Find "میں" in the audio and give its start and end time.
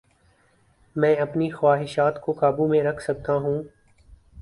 0.95-1.15, 2.67-2.81